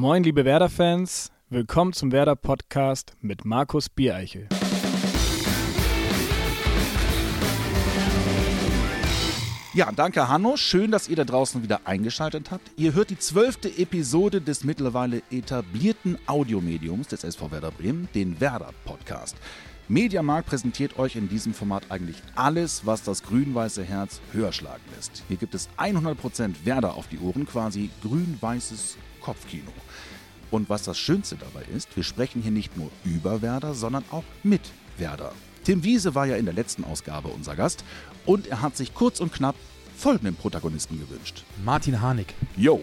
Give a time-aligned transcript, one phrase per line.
[0.00, 1.32] Moin, liebe Werder-Fans.
[1.50, 4.46] Willkommen zum Werder-Podcast mit Markus Biereichel.
[9.74, 10.56] Ja, danke Hanno.
[10.56, 12.70] Schön, dass ihr da draußen wieder eingeschaltet habt.
[12.76, 19.34] Ihr hört die zwölfte Episode des mittlerweile etablierten Audiomediums des SV Werder Bremen, den Werder-Podcast.
[19.88, 25.24] Mediamarkt präsentiert euch in diesem Format eigentlich alles, was das grün-weiße Herz höher schlagen lässt.
[25.26, 28.96] Hier gibt es 100% Werder auf die Ohren, quasi grün-weißes
[29.28, 29.72] Kopfkino.
[30.50, 34.24] Und was das Schönste dabei ist, wir sprechen hier nicht nur über Werder, sondern auch
[34.42, 34.62] mit
[34.96, 35.32] Werder.
[35.64, 37.84] Tim Wiese war ja in der letzten Ausgabe unser Gast
[38.24, 39.54] und er hat sich kurz und knapp
[39.96, 41.44] folgenden Protagonisten gewünscht.
[41.64, 42.34] Martin Harnik.
[42.56, 42.82] Yo.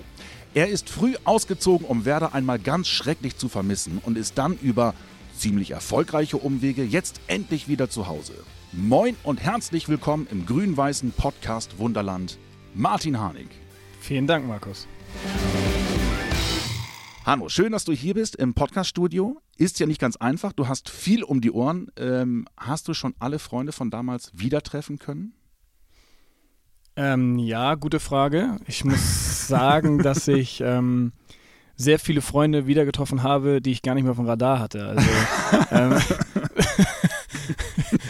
[0.53, 4.93] Er ist früh ausgezogen, um Werder einmal ganz schrecklich zu vermissen und ist dann über
[5.37, 8.33] ziemlich erfolgreiche Umwege jetzt endlich wieder zu Hause.
[8.71, 12.37] Moin und herzlich willkommen im grün-weißen Podcast Wunderland,
[12.73, 13.49] Martin Harnik.
[13.99, 14.87] Vielen Dank, Markus.
[17.25, 19.41] Hanno, schön, dass du hier bist im Podcaststudio.
[19.57, 20.53] Ist ja nicht ganz einfach.
[20.53, 21.87] Du hast viel um die Ohren.
[21.97, 25.33] Ähm, hast du schon alle Freunde von damals wieder treffen können?
[26.95, 28.59] Ähm, ja, gute Frage.
[28.67, 31.13] Ich muss sagen, dass ich ähm,
[31.75, 34.85] sehr viele Freunde wieder getroffen habe, die ich gar nicht mehr vom Radar hatte.
[34.85, 35.09] Also,
[35.71, 35.97] ähm,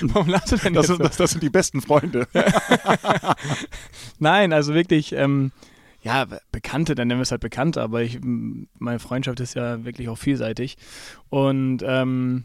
[0.14, 1.00] Warum lachst du denn das, jetzt?
[1.00, 2.28] Das, das, sind die besten Freunde.
[4.20, 5.54] Nein, also wirklich, ähm,
[6.06, 10.08] ja, Bekannte, dann nennen wir es halt Bekannte, aber ich, meine Freundschaft ist ja wirklich
[10.08, 10.78] auch vielseitig.
[11.30, 12.44] Und, ähm,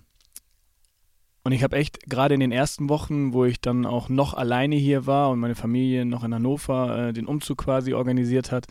[1.45, 4.77] und ich habe echt gerade in den ersten Wochen, wo ich dann auch noch alleine
[4.77, 8.65] hier war und meine Familie noch in Hannover äh, den Umzug quasi organisiert hat,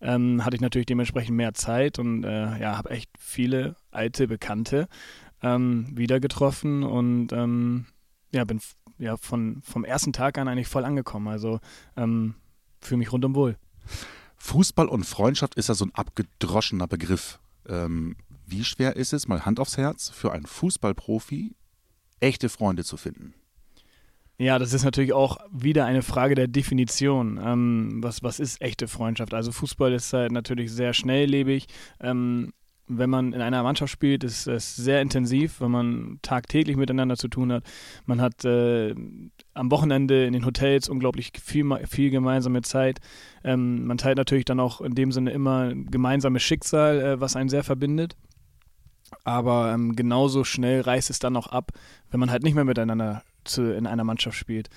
[0.00, 4.86] ähm, hatte ich natürlich dementsprechend mehr Zeit und äh, ja, habe echt viele alte Bekannte
[5.42, 7.86] ähm, wieder getroffen und ähm,
[8.32, 8.60] ja, bin
[8.98, 11.26] ja von, vom ersten Tag an eigentlich voll angekommen.
[11.26, 11.58] Also
[11.96, 12.36] ähm,
[12.80, 13.56] fühle mich rundum wohl.
[14.46, 17.40] Fußball und Freundschaft ist ja so ein abgedroschener Begriff.
[17.68, 18.16] Ähm,
[18.46, 21.56] wie schwer ist es, mal Hand aufs Herz, für einen Fußballprofi
[22.20, 23.34] echte Freunde zu finden?
[24.38, 27.40] Ja, das ist natürlich auch wieder eine Frage der Definition.
[27.42, 29.34] Ähm, was, was ist echte Freundschaft?
[29.34, 31.66] Also Fußball ist halt natürlich sehr schnelllebig.
[32.00, 32.52] Ähm,
[32.88, 37.28] wenn man in einer Mannschaft spielt, ist es sehr intensiv, wenn man tagtäglich miteinander zu
[37.28, 37.64] tun hat.
[38.04, 38.94] Man hat äh,
[39.54, 43.00] am Wochenende in den Hotels unglaublich viel, viel gemeinsame Zeit.
[43.44, 47.48] Ähm, man teilt natürlich dann auch in dem Sinne immer gemeinsames Schicksal, äh, was einen
[47.48, 48.16] sehr verbindet.
[49.24, 51.72] Aber ähm, genauso schnell reißt es dann auch ab,
[52.10, 54.68] wenn man halt nicht mehr miteinander zu, in einer Mannschaft spielt.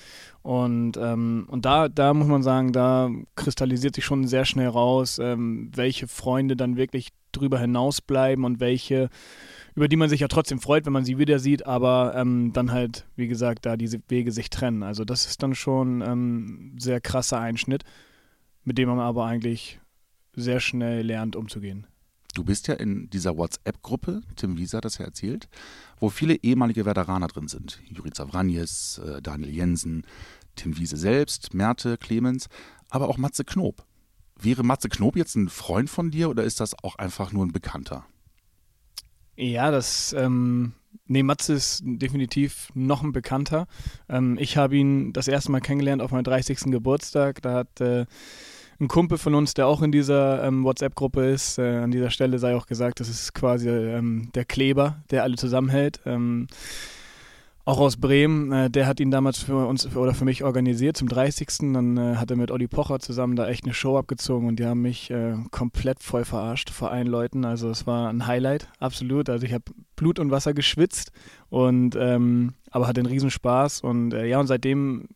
[0.41, 5.19] Und, ähm, und da, da muss man sagen, da kristallisiert sich schon sehr schnell raus,
[5.19, 9.09] ähm, welche Freunde dann wirklich drüber hinaus bleiben und welche,
[9.75, 12.71] über die man sich ja trotzdem freut, wenn man sie wieder sieht, aber ähm, dann
[12.71, 14.83] halt, wie gesagt, da diese Wege sich trennen.
[14.83, 17.83] Also das ist dann schon ein ähm, sehr krasser Einschnitt,
[18.63, 19.79] mit dem man aber eigentlich
[20.35, 21.87] sehr schnell lernt, umzugehen.
[22.35, 25.49] Du bist ja in dieser WhatsApp-Gruppe, Tim Wieser hat das ja erzählt,
[25.99, 27.81] wo viele ehemalige Werderaner drin sind.
[27.85, 30.05] Jurica Vranjes, äh, Daniel Jensen,
[30.55, 32.47] Tim Wiese selbst, Merte, Clemens,
[32.89, 33.85] aber auch Matze Knob.
[34.41, 37.51] Wäre Matze Knob jetzt ein Freund von dir oder ist das auch einfach nur ein
[37.51, 38.05] Bekannter?
[39.35, 40.73] Ja, das, ähm,
[41.05, 43.67] nee, Matze ist definitiv noch ein Bekannter.
[44.09, 46.71] Ähm, ich habe ihn das erste Mal kennengelernt auf meinem 30.
[46.71, 47.41] Geburtstag.
[47.41, 48.05] Da hat äh,
[48.79, 52.39] ein Kumpel von uns, der auch in dieser ähm, WhatsApp-Gruppe ist, äh, an dieser Stelle
[52.39, 55.99] sei auch gesagt, das ist quasi ähm, der Kleber, der alle zusammenhält.
[56.05, 56.47] Ähm,
[57.69, 61.07] auch aus Bremen, äh, der hat ihn damals für uns oder für mich organisiert zum
[61.07, 61.71] 30.
[61.71, 64.65] Dann äh, hat er mit Olli Pocher zusammen da echt eine Show abgezogen und die
[64.65, 67.45] haben mich äh, komplett voll verarscht vor allen Leuten.
[67.45, 69.29] Also es war ein Highlight, absolut.
[69.29, 69.65] Also ich habe
[69.95, 71.11] Blut und Wasser geschwitzt
[71.49, 75.07] und ähm, aber hatte einen Riesenspaß und äh, ja und seitdem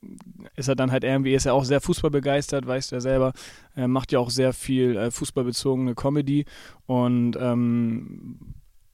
[0.55, 3.33] ist er dann halt irgendwie, ist er auch sehr fußballbegeistert, weißt du ja selber,
[3.73, 6.45] er macht ja auch sehr viel äh, fußballbezogene Comedy
[6.85, 8.37] und ähm,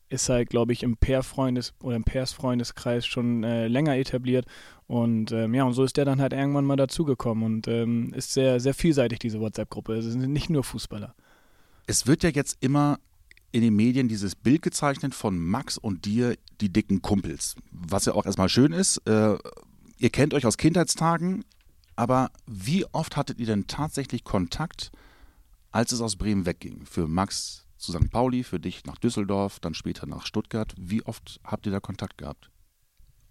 [0.09, 4.45] ist halt, glaube ich, im Pair-Freundes- oder im Pairs-Freundeskreis schon äh, länger etabliert.
[4.87, 8.33] Und ähm, ja, und so ist der dann halt irgendwann mal dazugekommen und ähm, ist
[8.33, 9.93] sehr, sehr vielseitig, diese WhatsApp-Gruppe.
[9.93, 11.13] Es sind nicht nur Fußballer.
[11.85, 12.99] Es wird ja jetzt immer
[13.51, 17.55] in den Medien dieses Bild gezeichnet von Max und dir, die dicken Kumpels.
[17.71, 18.97] Was ja auch erstmal schön ist.
[19.07, 19.37] Äh,
[19.97, 21.45] ihr kennt euch aus Kindheitstagen,
[21.95, 24.91] aber wie oft hattet ihr denn tatsächlich Kontakt,
[25.71, 26.85] als es aus Bremen wegging?
[26.85, 28.11] Für Max zu St.
[28.11, 30.73] Pauli, für dich nach Düsseldorf, dann später nach Stuttgart.
[30.77, 32.49] Wie oft habt ihr da Kontakt gehabt?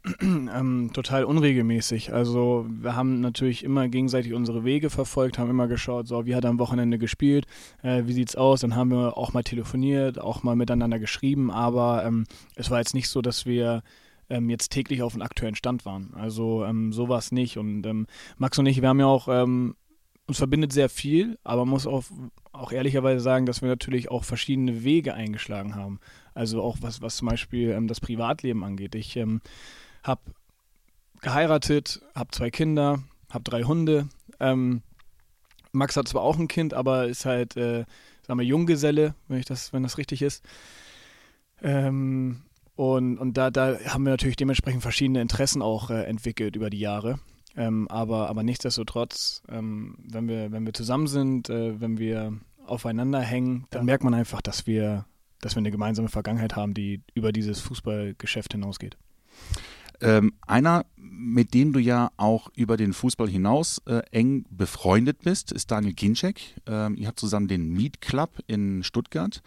[0.20, 2.12] Ähm, total unregelmäßig.
[2.12, 6.44] Also wir haben natürlich immer gegenseitig unsere Wege verfolgt, haben immer geschaut, so wie hat
[6.44, 7.46] er am Wochenende gespielt,
[7.82, 8.60] äh, wie sieht's aus.
[8.60, 12.24] Dann haben wir auch mal telefoniert, auch mal miteinander geschrieben, aber ähm,
[12.54, 13.82] es war jetzt nicht so, dass wir
[14.30, 16.14] ähm, jetzt täglich auf dem aktuellen Stand waren.
[16.14, 17.58] Also ähm, sowas nicht.
[17.58, 18.06] Und ähm,
[18.36, 19.74] Max und ich, wir haben ja auch ähm,
[20.28, 22.04] uns verbindet sehr viel, aber man muss auch,
[22.52, 26.00] auch ehrlicherweise sagen, dass wir natürlich auch verschiedene Wege eingeschlagen haben.
[26.34, 28.94] Also auch was, was zum Beispiel ähm, das Privatleben angeht.
[28.94, 29.40] Ich ähm,
[30.04, 30.20] habe
[31.22, 34.08] geheiratet, habe zwei Kinder, habe drei Hunde.
[34.38, 34.82] Ähm,
[35.72, 37.84] Max hat zwar auch ein Kind, aber ist halt, äh,
[38.26, 40.44] sagen wir, Junggeselle, wenn ich das, wenn das richtig ist.
[41.62, 42.42] Ähm,
[42.76, 46.78] und, und da, da haben wir natürlich dementsprechend verschiedene Interessen auch äh, entwickelt über die
[46.78, 47.18] Jahre.
[47.58, 53.20] Ähm, aber, aber nichtsdestotrotz, ähm, wenn, wir, wenn wir zusammen sind, äh, wenn wir aufeinander
[53.20, 53.86] hängen, dann ja.
[53.86, 55.06] merkt man einfach, dass wir,
[55.40, 58.96] dass wir eine gemeinsame Vergangenheit haben, die über dieses Fußballgeschäft hinausgeht.
[60.00, 65.50] Ähm, einer, mit dem du ja auch über den Fußball hinaus äh, eng befreundet bist,
[65.50, 66.40] ist Daniel Ginczek.
[66.66, 69.42] Ähm, ihr habt zusammen den Meet Club in Stuttgart.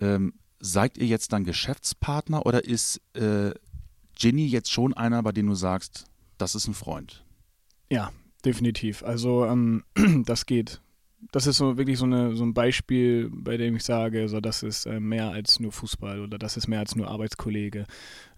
[0.00, 3.52] Ähm, seid ihr jetzt dann Geschäftspartner oder ist äh,
[4.18, 6.06] Ginny jetzt schon einer, bei dem du sagst,
[6.36, 7.24] das ist ein Freund?
[7.90, 8.10] Ja,
[8.44, 9.02] definitiv.
[9.02, 9.84] Also ähm,
[10.24, 10.80] das geht.
[11.32, 14.62] Das ist so wirklich so, eine, so ein Beispiel, bei dem ich sage, so das
[14.62, 17.86] ist äh, mehr als nur Fußball oder das ist mehr als nur Arbeitskollege.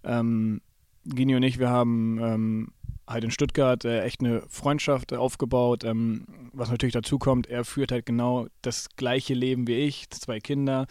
[0.02, 0.62] Ähm,
[1.04, 2.72] Gini und ich, wir haben ähm,
[3.06, 5.84] halt in Stuttgart äh, echt eine Freundschaft aufgebaut.
[5.84, 10.40] Ähm, was natürlich dazu kommt, er führt halt genau das gleiche Leben wie ich, zwei
[10.40, 10.86] Kinder.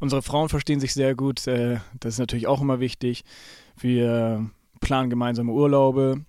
[0.00, 3.24] Unsere Frauen verstehen sich sehr gut, äh, das ist natürlich auch immer wichtig.
[3.78, 4.50] Wir
[4.80, 6.24] planen gemeinsame Urlaube.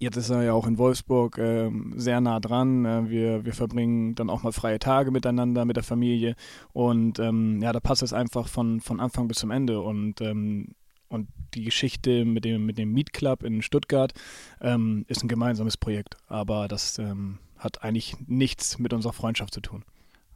[0.00, 2.84] Jetzt ist er ja auch in Wolfsburg äh, sehr nah dran.
[2.84, 6.36] Äh, wir, wir verbringen dann auch mal freie Tage miteinander, mit der Familie.
[6.72, 9.80] Und ähm, ja, da passt es einfach von, von Anfang bis zum Ende.
[9.80, 10.74] Und, ähm,
[11.08, 14.12] und die Geschichte mit dem, mit dem Meet Club in Stuttgart
[14.60, 16.16] ähm, ist ein gemeinsames Projekt.
[16.28, 19.84] Aber das ähm, hat eigentlich nichts mit unserer Freundschaft zu tun.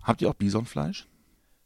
[0.03, 1.07] Habt ihr auch Bisonfleisch?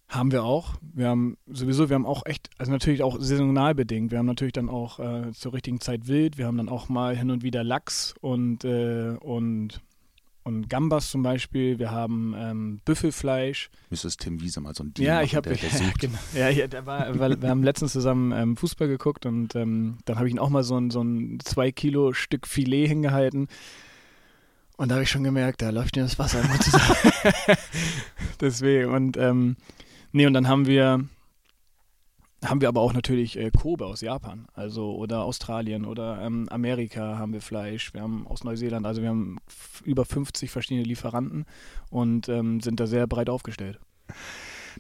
[0.09, 0.75] Haben wir auch.
[0.95, 4.13] Wir haben sowieso, wir haben auch echt, also natürlich auch saisonal bedingt.
[4.13, 6.39] Wir haben natürlich dann auch äh, zur richtigen Zeit Wild.
[6.39, 9.81] Wir haben dann auch mal hin und wieder Lachs und, äh, und,
[10.45, 11.81] und Gambas zum Beispiel.
[11.81, 13.69] Wir haben ähm, Büffelfleisch.
[13.91, 16.19] Müsstest Tim Wiese mal so ein Deal Ja, ich habe, ja, genau.
[16.35, 20.19] Ja, ja, der war, weil wir haben letztens zusammen ähm, Fußball geguckt und ähm, dann
[20.19, 23.49] habe ich ihn auch mal so ein, so ein zwei Kilo Stück Filet hingehalten.
[24.77, 26.95] Und da habe ich schon gemerkt, da läuft mir das Wasser im Mund zusammen.
[28.41, 28.93] Deswegen.
[28.93, 29.57] Und ähm,
[30.17, 31.05] Nee, und dann haben wir
[32.43, 37.19] haben wir aber auch natürlich äh, Kobe aus Japan, also oder Australien oder ähm, Amerika
[37.19, 39.37] haben wir Fleisch, wir haben aus Neuseeland, also wir haben
[39.85, 41.45] über 50 verschiedene Lieferanten
[41.91, 43.79] und ähm, sind da sehr breit aufgestellt.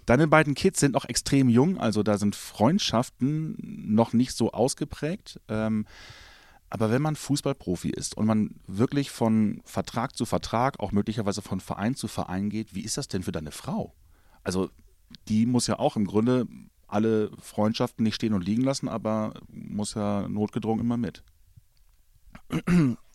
[0.06, 3.58] Deine beiden Kids sind noch extrem jung, also da sind Freundschaften
[3.94, 5.38] noch nicht so ausgeprägt.
[5.48, 5.84] Ähm,
[6.70, 11.60] aber wenn man Fußballprofi ist und man wirklich von Vertrag zu Vertrag, auch möglicherweise von
[11.60, 13.92] Verein zu Verein geht, wie ist das denn für deine Frau?
[14.42, 14.70] Also
[15.28, 16.46] die muss ja auch im Grunde
[16.88, 21.22] alle Freundschaften nicht stehen und liegen lassen, aber muss ja notgedrungen immer mit.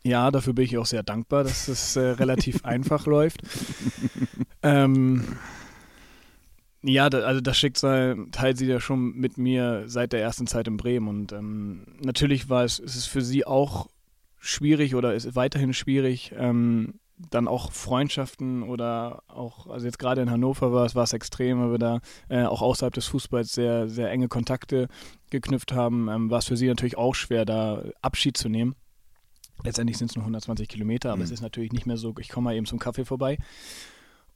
[0.04, 3.40] Ja, dafür bin ich auch sehr dankbar, dass es äh, relativ einfach läuft.
[4.62, 5.22] Ähm,
[6.82, 10.66] ja, da, also das Schicksal teilt sie ja schon mit mir seit der ersten Zeit
[10.66, 13.88] in Bremen und ähm, natürlich war es, ist es für sie auch
[14.40, 16.94] schwierig oder ist weiterhin schwierig, ähm,
[17.30, 21.60] dann auch Freundschaften oder auch, also jetzt gerade in Hannover war es, war es extrem,
[21.60, 24.88] weil wir da äh, auch außerhalb des Fußballs sehr, sehr enge Kontakte
[25.30, 28.74] geknüpft haben, ähm, war es für sie natürlich auch schwer, da Abschied zu nehmen.
[29.64, 31.24] Letztendlich sind es nur 120 Kilometer, aber mhm.
[31.24, 33.38] es ist natürlich nicht mehr so, ich komme mal eben zum Kaffee vorbei.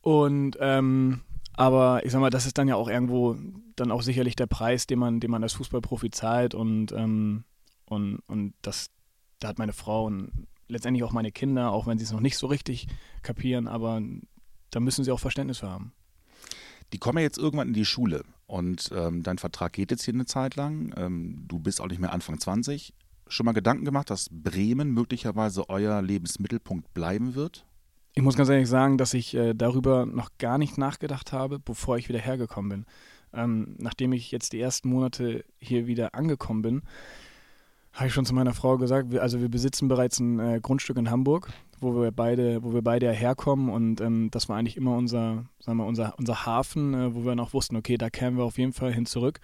[0.00, 1.22] Und ähm,
[1.56, 3.36] aber ich sag mal, das ist dann ja auch irgendwo
[3.76, 7.44] dann auch sicherlich der Preis, den man, den man als Fußballprofi zahlt und, ähm,
[7.86, 8.90] und, und das,
[9.40, 12.38] da hat meine Frau ein letztendlich auch meine Kinder, auch wenn sie es noch nicht
[12.38, 12.88] so richtig
[13.22, 14.00] kapieren, aber
[14.70, 15.92] da müssen sie auch Verständnis für haben.
[16.92, 20.14] Die kommen ja jetzt irgendwann in die Schule und ähm, dein Vertrag geht jetzt hier
[20.14, 20.94] eine Zeit lang.
[20.96, 22.94] Ähm, du bist auch nicht mehr Anfang 20.
[23.28, 27.66] Schon mal Gedanken gemacht, dass Bremen möglicherweise euer Lebensmittelpunkt bleiben wird?
[28.14, 31.98] Ich muss ganz ehrlich sagen, dass ich äh, darüber noch gar nicht nachgedacht habe, bevor
[31.98, 32.86] ich wieder hergekommen bin.
[33.32, 36.82] Ähm, nachdem ich jetzt die ersten Monate hier wieder angekommen bin,
[37.96, 40.98] habe ich schon zu meiner Frau gesagt, wir, also wir besitzen bereits ein äh, Grundstück
[40.98, 41.48] in Hamburg,
[41.80, 45.78] wo wir beide, wo wir beide herkommen und ähm, das war eigentlich immer unser, sagen
[45.78, 48.74] wir, unser, unser Hafen, äh, wo wir noch wussten, okay, da kämen wir auf jeden
[48.74, 49.40] Fall hin zurück.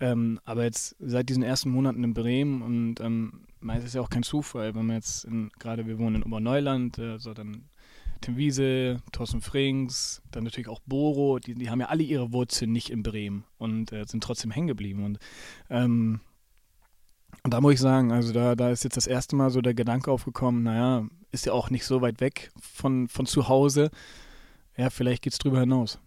[0.00, 4.10] Ähm, aber jetzt seit diesen ersten Monaten in Bremen und ähm, meist ist ja auch
[4.10, 5.26] kein Zufall, wenn man jetzt
[5.58, 7.68] gerade wir wohnen in Oberneuland, äh, so dann
[8.20, 12.72] Tim Wiese, Thorsten Frings, dann natürlich auch Boro, die, die haben ja alle ihre Wurzeln
[12.72, 15.18] nicht in Bremen und äh, sind trotzdem hängen geblieben und
[15.70, 16.20] ähm,
[17.46, 19.72] und da muss ich sagen, also da, da ist jetzt das erste Mal so der
[19.72, 23.92] Gedanke aufgekommen, naja, ist ja auch nicht so weit weg von, von zu Hause.
[24.76, 26.00] Ja, vielleicht geht es drüber hinaus.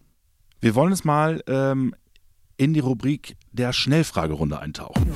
[0.60, 1.94] Wir wollen es mal ähm,
[2.58, 5.10] in die Rubrik der Schnellfragerunde eintauchen.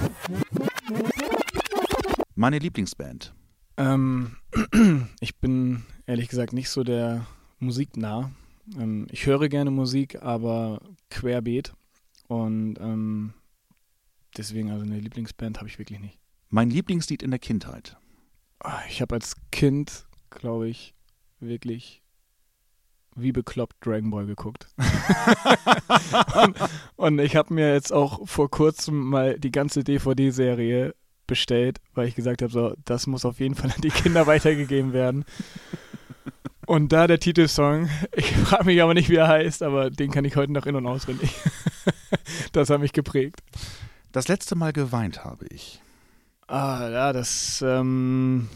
[2.34, 3.34] Meine Lieblingsband.
[3.76, 4.36] Ähm,
[5.20, 7.26] ich bin ehrlich gesagt nicht so der
[7.58, 8.30] musiknah.
[8.78, 11.74] Ähm, ich höre gerne Musik, aber querbeet.
[12.28, 13.34] Und ähm,
[14.36, 16.18] deswegen, also eine Lieblingsband habe ich wirklich nicht.
[16.50, 17.96] Mein Lieblingslied in der Kindheit.
[18.60, 20.94] Ah, Ich habe als Kind, glaube ich,
[21.40, 22.02] wirklich
[23.16, 24.66] wie bekloppt Dragon Ball geguckt.
[26.42, 26.56] und,
[26.96, 30.94] und ich habe mir jetzt auch vor kurzem mal die ganze DVD-Serie
[31.26, 34.92] bestellt, weil ich gesagt habe, so, das muss auf jeden Fall an die Kinder weitergegeben
[34.92, 35.24] werden.
[36.66, 40.24] Und da der Titelsong, ich frage mich aber nicht, wie er heißt, aber den kann
[40.24, 41.30] ich heute noch in- und auswendig.
[42.52, 43.42] das hat mich geprägt.
[44.14, 45.82] Das letzte Mal geweint habe ich.
[46.46, 48.48] Ah, ja, das, ähm,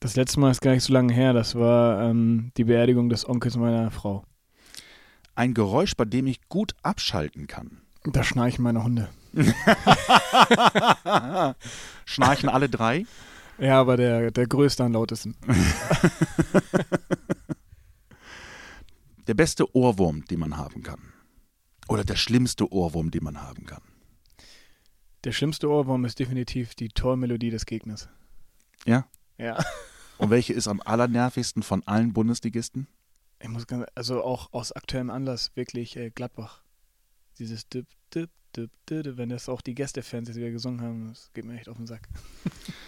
[0.00, 1.34] das letzte Mal ist gar nicht so lange her.
[1.34, 4.24] Das war ähm, die Beerdigung des Onkels meiner Frau.
[5.34, 7.82] Ein Geräusch, bei dem ich gut abschalten kann.
[8.04, 9.10] Da schnarchen meine Hunde.
[12.06, 13.04] Schnarchen alle drei?
[13.58, 15.36] Ja, aber der, der größte am lautesten.
[19.26, 21.13] Der beste Ohrwurm, den man haben kann.
[21.88, 23.82] Oder der schlimmste Ohrwurm, den man haben kann.
[25.24, 28.08] Der schlimmste Ohrwurm ist definitiv die Tormelodie des Gegners.
[28.84, 29.06] Ja?
[29.38, 29.62] Ja.
[30.18, 32.86] Und welche ist am allernervigsten von allen Bundesligisten?
[33.40, 36.62] Ich muss ganz, also auch aus aktuellem Anlass wirklich äh, Gladbach.
[37.38, 41.30] Dieses Dip, Dip, Dip, Dip, wenn das auch die Gästefans jetzt wieder gesungen haben, das
[41.34, 42.08] geht mir echt auf den Sack.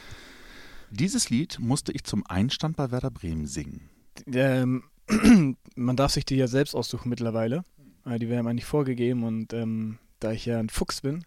[0.91, 3.91] Dieses Lied musste ich zum Einstand bei Werder Bremen singen.
[4.33, 4.85] Ähm,
[5.75, 7.65] man darf sich die ja selbst aussuchen mittlerweile.
[8.06, 11.25] Äh, Die werden eigentlich vorgegeben und ähm, da ich ja ein Fuchs bin,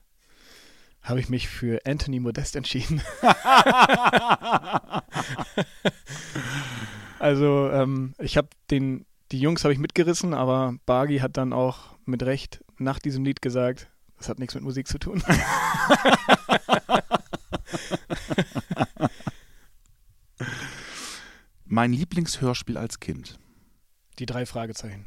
[1.01, 3.01] habe ich mich für Anthony Modest entschieden.
[7.19, 11.98] also ähm, ich habe den, die Jungs habe ich mitgerissen, aber Bargi hat dann auch
[12.05, 15.24] mit Recht nach diesem Lied gesagt, das hat nichts mit Musik zu tun.
[21.65, 23.39] Mein Lieblingshörspiel als Kind.
[24.17, 25.05] Die drei Fragezeichen.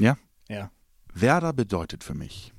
[0.00, 0.16] Ja?
[0.48, 0.70] Ja.
[1.14, 2.52] Werder bedeutet für mich.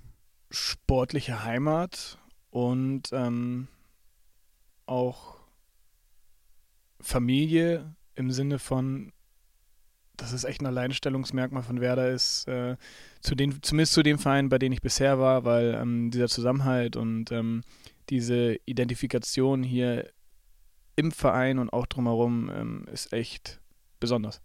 [0.50, 2.19] Sportliche Heimat
[2.51, 3.67] und ähm,
[4.86, 5.38] auch
[7.00, 9.12] Familie im Sinne von,
[10.15, 12.77] dass es echt ein Alleinstellungsmerkmal von Werder ist, äh,
[13.22, 16.95] zu den, zumindest zu dem Verein, bei dem ich bisher war, weil ähm, dieser Zusammenhalt
[16.95, 17.63] und ähm,
[18.10, 20.12] diese Identifikation hier
[20.95, 23.60] im Verein und auch drumherum ähm, ist echt
[24.00, 24.41] besonders.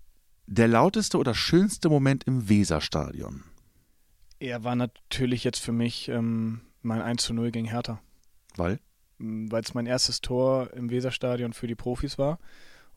[0.46, 3.44] Der lauteste oder schönste Moment im Weserstadion.
[4.38, 8.00] Er war natürlich jetzt für mich ähm, mein 1 zu 0 gegen Hertha.
[8.56, 8.80] Weil?
[9.18, 12.38] weil es mein erstes Tor im Weserstadion für die Profis war.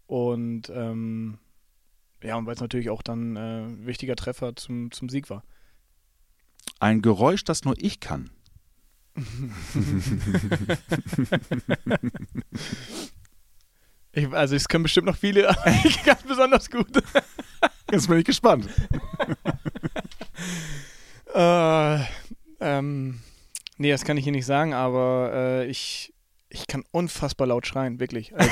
[0.05, 1.39] Und ähm,
[2.23, 5.43] ja, und weil es natürlich auch dann äh, ein wichtiger Treffer zum, zum Sieg war.
[6.79, 8.29] Ein Geräusch, das nur ich kann.
[14.13, 17.01] Ich, also es können bestimmt noch viele, aber ich ganz besonders gut.
[17.89, 18.67] Jetzt bin ich gespannt.
[21.33, 21.99] äh,
[22.59, 23.19] ähm,
[23.77, 26.13] nee, das kann ich hier nicht sagen, aber äh, ich,
[26.49, 28.33] ich kann unfassbar laut schreien, wirklich.
[28.35, 28.51] Also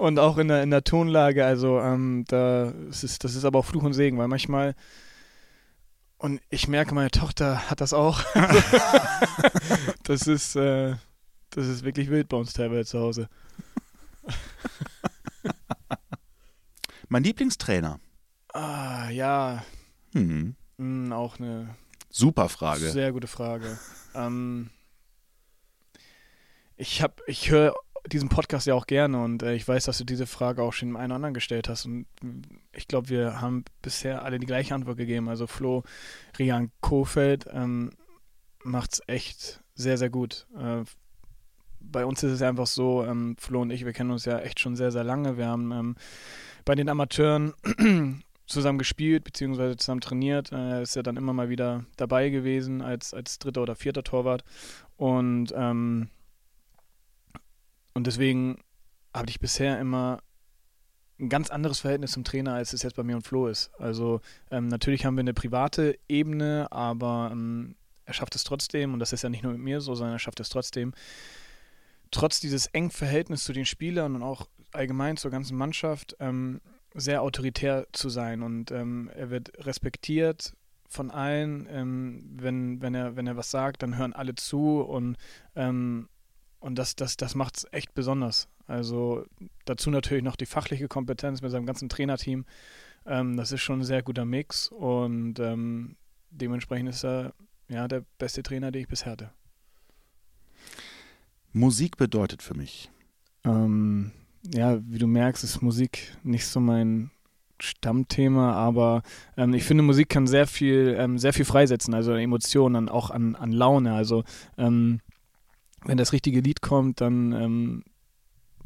[0.00, 3.58] und auch in der, in der Tonlage, also ähm, da, es ist, das ist aber
[3.60, 4.74] auch Fluch und Segen, weil manchmal
[6.18, 8.24] und ich merke, meine Tochter hat das auch.
[10.02, 10.96] das ist, äh,
[11.50, 13.28] das ist wirklich wild bei uns teilweise zu Hause.
[17.08, 18.00] Mein Lieblingstrainer.
[18.52, 19.62] Ah, ja,
[20.12, 20.56] Hm.
[20.78, 21.76] Mh, auch eine
[22.10, 22.88] Super Frage.
[22.90, 23.78] Sehr gute Frage.
[24.14, 24.70] Ähm,
[26.76, 27.74] ich habe, ich höre
[28.06, 30.88] diesen Podcast ja auch gerne und äh, ich weiß, dass du diese Frage auch schon
[30.88, 32.40] dem einen oder anderen gestellt hast und mm,
[32.72, 35.28] ich glaube, wir haben bisher alle die gleiche Antwort gegeben.
[35.28, 35.82] Also Flo
[36.38, 37.90] Rian Kofeld ähm,
[38.64, 40.46] macht es echt sehr, sehr gut.
[40.56, 40.84] Äh,
[41.80, 44.60] bei uns ist es einfach so, ähm, Flo und ich, wir kennen uns ja echt
[44.60, 45.36] schon sehr, sehr lange.
[45.36, 45.96] Wir haben ähm,
[46.64, 47.54] bei den Amateuren
[48.48, 50.52] zusammen gespielt, beziehungsweise zusammen trainiert.
[50.52, 54.42] Er ist ja dann immer mal wieder dabei gewesen als, als dritter oder vierter Torwart.
[54.96, 56.08] Und, ähm,
[57.94, 58.58] und deswegen
[59.14, 60.20] habe ich bisher immer
[61.20, 63.70] ein ganz anderes Verhältnis zum Trainer, als es jetzt bei mir und Flo ist.
[63.78, 67.74] Also ähm, natürlich haben wir eine private Ebene, aber ähm,
[68.04, 70.20] er schafft es trotzdem, und das ist ja nicht nur mit mir so, sondern er
[70.20, 70.94] schafft es trotzdem,
[72.10, 76.60] trotz dieses engen Verhältnisses zu den Spielern und auch allgemein zur ganzen Mannschaft, ähm,
[76.98, 80.54] sehr autoritär zu sein und ähm, er wird respektiert
[80.88, 81.66] von allen.
[81.70, 85.16] Ähm, wenn, wenn, er, wenn er was sagt, dann hören alle zu und,
[85.54, 86.08] ähm,
[86.60, 88.48] und das, das, das macht es echt besonders.
[88.66, 89.24] Also
[89.64, 92.44] dazu natürlich noch die fachliche Kompetenz mit seinem ganzen Trainerteam.
[93.06, 95.96] Ähm, das ist schon ein sehr guter Mix und ähm,
[96.30, 97.32] dementsprechend ist er
[97.68, 99.30] ja der beste Trainer, den ich bisher hatte.
[101.52, 102.90] Musik bedeutet für mich.
[103.44, 104.12] Ähm,
[104.54, 107.10] ja, wie du merkst, ist Musik nicht so mein
[107.60, 109.02] Stammthema, aber
[109.36, 113.34] ähm, ich finde, Musik kann sehr viel, ähm, sehr viel freisetzen, also Emotionen, auch an,
[113.34, 113.94] an Laune.
[113.94, 114.24] Also
[114.56, 115.00] ähm,
[115.84, 117.84] wenn das richtige Lied kommt, dann ähm,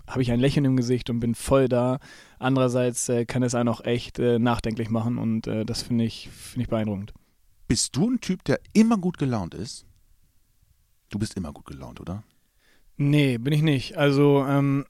[0.06, 1.98] habe ich ein Lächeln im Gesicht und bin voll da.
[2.38, 6.28] Andererseits äh, kann es einen auch echt äh, nachdenklich machen und äh, das finde ich,
[6.30, 7.14] find ich beeindruckend.
[7.68, 9.86] Bist du ein Typ, der immer gut gelaunt ist?
[11.08, 12.22] Du bist immer gut gelaunt, oder?
[12.96, 13.96] Nee, bin ich nicht.
[13.96, 14.84] Also, ähm,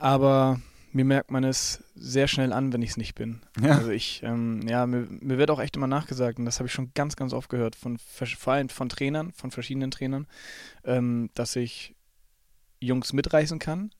[0.00, 0.60] aber
[0.92, 3.40] mir merkt man es sehr schnell an, wenn ich es nicht bin.
[3.60, 3.76] Ja.
[3.76, 6.72] Also ich, ähm, ja, mir, mir, wird auch echt immer nachgesagt, und das habe ich
[6.72, 10.26] schon ganz, ganz oft gehört, von, vor allem von Trainern, von verschiedenen Trainern,
[10.84, 11.94] ähm, dass ich
[12.80, 13.92] Jungs mitreißen kann,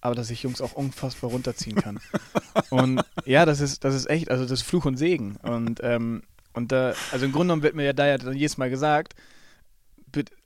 [0.00, 2.00] aber dass ich Jungs auch unfassbar runterziehen kann.
[2.70, 5.36] und ja, das ist, das ist echt, also das ist Fluch und Segen.
[5.36, 6.22] Und, ähm,
[6.54, 9.14] und da, also im Grunde genommen wird mir ja da ja dann jedes Mal gesagt,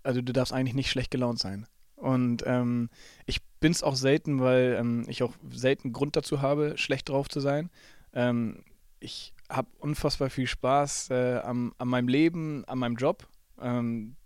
[0.03, 1.67] also du darfst eigentlich nicht schlecht gelaunt sein.
[1.97, 2.91] Und ähm,
[3.25, 7.31] ich bin es auch selten, weil ähm, ich auch selten Grund dazu habe, schlecht drauf
[7.31, 7.71] zu sein.
[8.13, 8.63] Ähm,
[9.01, 13.27] ich habe unfassbar viel Spaß äh, am, an meinem Leben, an meinem Job.
[13.59, 14.17] Ähm,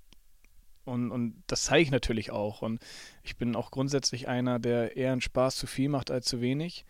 [0.84, 2.62] und, und das zeige ich natürlich auch.
[2.62, 2.82] Und
[3.22, 6.84] ich bin auch grundsätzlich einer, der eher einen Spaß zu viel macht als zu wenig.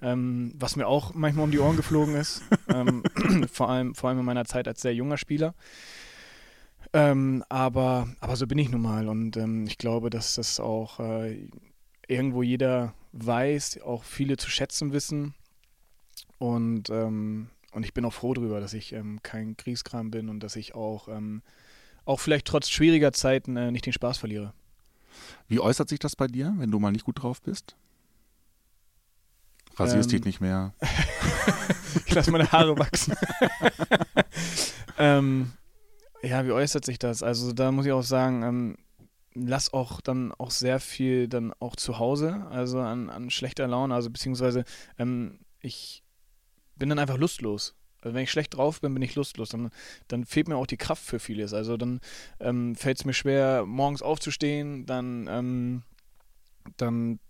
[0.00, 2.40] Ähm, was mir auch manchmal um die Ohren geflogen ist.
[2.68, 3.02] ähm,
[3.52, 5.54] vor, allem, vor allem in meiner Zeit als sehr junger Spieler.
[6.94, 10.98] Ähm, aber, aber so bin ich nun mal und ähm, ich glaube, dass das auch
[10.98, 11.48] äh,
[12.10, 15.34] irgendwo jeder weiß, auch viele zu schätzen wissen.
[16.38, 20.40] Und, ähm, und ich bin auch froh darüber, dass ich ähm, kein Kriegskram bin und
[20.40, 21.42] dass ich auch, ähm,
[22.04, 24.52] auch vielleicht trotz schwieriger Zeiten äh, nicht den Spaß verliere.
[25.48, 27.76] Wie äußert sich das bei dir, wenn du mal nicht gut drauf bist?
[29.76, 30.26] Rasierst dich ähm.
[30.26, 30.74] nicht mehr?
[32.06, 33.14] ich lasse meine Haare wachsen.
[34.98, 35.52] ähm,
[36.22, 37.22] ja, wie äußert sich das?
[37.22, 38.76] Also da muss ich auch sagen, ähm,
[39.34, 43.94] lass auch dann auch sehr viel dann auch zu Hause, also an, an schlechter Laune,
[43.94, 44.64] also beziehungsweise
[44.98, 46.02] ähm, ich
[46.76, 47.76] bin dann einfach lustlos.
[48.02, 49.50] Also wenn ich schlecht drauf bin, bin ich lustlos.
[49.50, 49.70] Dann,
[50.08, 51.52] dann fehlt mir auch die Kraft für vieles.
[51.52, 52.00] Also dann
[52.40, 55.82] ähm, fällt es mir schwer, morgens aufzustehen, dann, ähm,
[56.78, 57.20] dann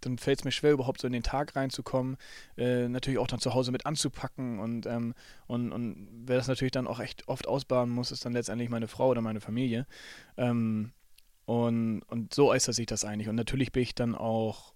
[0.00, 2.16] dann fällt es mir schwer, überhaupt so in den Tag reinzukommen.
[2.56, 5.14] Äh, natürlich auch dann zu Hause mit anzupacken und, ähm,
[5.46, 8.88] und, und wer das natürlich dann auch echt oft ausbaden muss, ist dann letztendlich meine
[8.88, 9.86] Frau oder meine Familie.
[10.36, 10.92] Ähm,
[11.48, 13.30] und, und so äußert sich das eigentlich.
[13.30, 14.74] Und natürlich bin ich dann auch,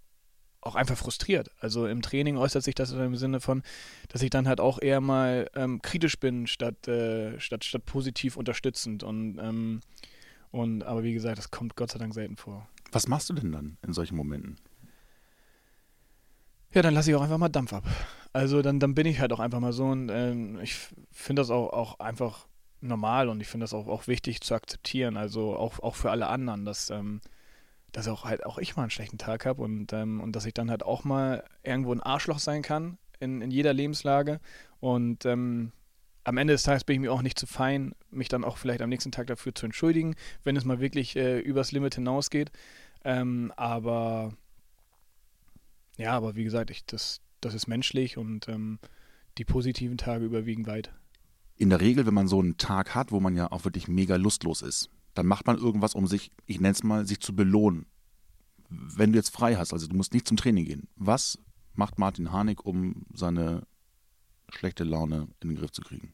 [0.62, 1.50] auch einfach frustriert.
[1.60, 3.62] Also im Training äußert sich das im Sinne von,
[4.08, 8.38] dass ich dann halt auch eher mal ähm, kritisch bin, statt, äh, statt, statt positiv
[8.38, 9.02] unterstützend.
[9.02, 9.80] Und, ähm,
[10.50, 12.66] und aber wie gesagt, das kommt Gott sei Dank selten vor.
[12.90, 14.56] Was machst du denn dann in solchen Momenten?
[16.72, 17.84] Ja, dann lasse ich auch einfach mal Dampf ab.
[18.32, 20.74] Also dann, dann bin ich halt auch einfach mal so und ähm, ich
[21.10, 22.46] finde das auch, auch einfach
[22.82, 26.26] normal und ich finde das auch, auch wichtig zu akzeptieren, also auch, auch für alle
[26.26, 27.20] anderen, dass, ähm,
[27.92, 30.54] dass auch halt auch ich mal einen schlechten Tag habe und, ähm, und dass ich
[30.54, 34.40] dann halt auch mal irgendwo ein Arschloch sein kann in, in jeder Lebenslage
[34.80, 35.72] und ähm,
[36.24, 38.82] am Ende des Tages bin ich mir auch nicht zu fein, mich dann auch vielleicht
[38.82, 40.14] am nächsten Tag dafür zu entschuldigen,
[40.44, 42.52] wenn es mal wirklich äh, übers Limit hinausgeht.
[43.04, 44.32] Ähm, aber
[45.96, 48.78] ja, aber wie gesagt, ich, das, das ist menschlich und ähm,
[49.38, 50.92] die positiven Tage überwiegen weit.
[51.62, 54.16] In der Regel, wenn man so einen Tag hat, wo man ja auch wirklich mega
[54.16, 57.86] lustlos ist, dann macht man irgendwas, um sich, ich nenne es mal, sich zu belohnen.
[58.68, 61.38] Wenn du jetzt frei hast, also du musst nicht zum Training gehen, was
[61.74, 63.62] macht Martin Harnik, um seine
[64.48, 66.12] schlechte Laune in den Griff zu kriegen?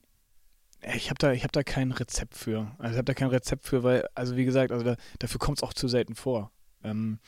[0.94, 2.70] Ich habe da, hab da kein Rezept für.
[2.76, 5.60] Also ich habe da kein Rezept für, weil, also wie gesagt, also da, dafür kommt
[5.60, 6.52] es auch zu selten vor.
[6.84, 7.20] Ähm,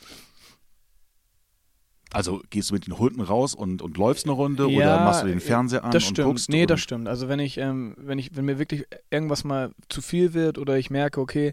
[2.13, 5.23] also gehst du mit den Hunden raus und, und läufst eine Runde ja, oder machst
[5.23, 6.29] du den Fernseher an das und stimmt.
[6.29, 6.49] guckst?
[6.49, 7.09] Nee, das stimmt.
[7.09, 10.77] Also wenn ich, ähm, wenn ich, wenn mir wirklich irgendwas mal zu viel wird oder
[10.77, 11.53] ich merke, okay,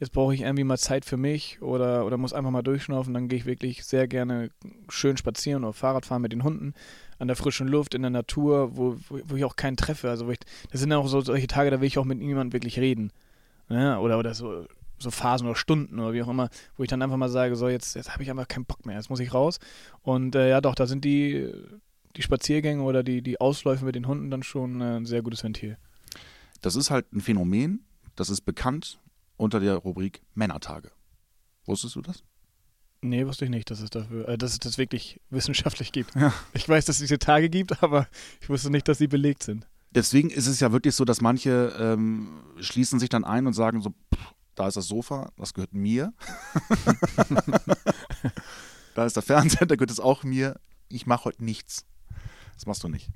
[0.00, 3.28] jetzt brauche ich irgendwie mal Zeit für mich oder, oder muss einfach mal durchschnaufen, dann
[3.28, 4.50] gehe ich wirklich sehr gerne
[4.88, 6.74] schön spazieren oder Fahrrad fahren mit den Hunden
[7.18, 10.10] an der frischen Luft, in der Natur, wo, wo, wo ich auch keinen treffe.
[10.10, 10.38] Also ich,
[10.70, 13.10] das sind auch so solche Tage, da will ich auch mit niemandem wirklich reden.
[13.70, 14.66] Ja, oder, oder so
[15.04, 17.68] so Phasen oder Stunden oder wie auch immer, wo ich dann einfach mal sage, so
[17.68, 19.58] jetzt, jetzt habe ich einfach keinen Bock mehr, jetzt muss ich raus.
[20.02, 21.52] Und äh, ja doch, da sind die,
[22.16, 25.44] die Spaziergänge oder die, die Ausläufe mit den Hunden dann schon äh, ein sehr gutes
[25.44, 25.78] Ventil.
[26.60, 27.84] Das ist halt ein Phänomen,
[28.16, 28.98] das ist bekannt
[29.36, 30.90] unter der Rubrik Männertage.
[31.66, 32.24] Wusstest du das?
[33.00, 36.14] Nee, wusste ich nicht, dass es dafür, äh, dass es das wirklich wissenschaftlich gibt.
[36.14, 36.32] Ja.
[36.54, 38.08] Ich weiß, dass es diese Tage gibt, aber
[38.40, 39.66] ich wusste nicht, dass sie belegt sind.
[39.94, 43.80] Deswegen ist es ja wirklich so, dass manche ähm, schließen sich dann ein und sagen
[43.80, 46.12] so, pff, da ist das Sofa, das gehört mir.
[48.94, 50.60] da ist der Fernseher, der gehört es auch mir.
[50.88, 51.84] Ich mache heute nichts.
[52.54, 53.08] Das machst du nicht.